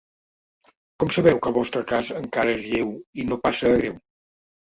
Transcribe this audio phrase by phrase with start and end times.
[1.01, 4.01] Com sabeu que el vostre cas encara és lleu i no passa a greu?